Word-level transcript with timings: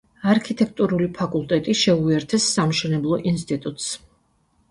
არქიტექტურული 0.29 1.09
ფაკულტეტი 1.17 1.75
შეუერთეს 1.81 2.47
სამშენებლო 2.55 3.19
ინსტიტუტს. 3.33 3.93